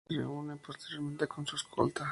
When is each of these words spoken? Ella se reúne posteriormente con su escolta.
Ella 0.09 0.19
se 0.19 0.25
reúne 0.25 0.55
posteriormente 0.55 1.27
con 1.27 1.45
su 1.45 1.57
escolta. 1.57 2.09